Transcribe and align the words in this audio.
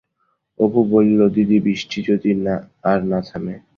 অপু 0.59 0.79
বলিল, 0.91 1.21
দিদি, 1.35 1.57
বিষ্টি 1.65 1.99
যদি 2.09 2.29
আর 2.91 2.99
না 3.11 3.19
থামে? 3.27 3.55